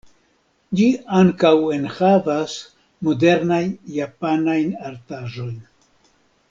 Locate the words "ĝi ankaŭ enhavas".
0.77-2.57